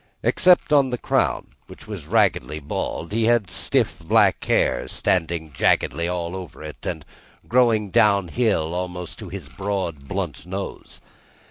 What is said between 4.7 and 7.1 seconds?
standing jaggedly all over it, and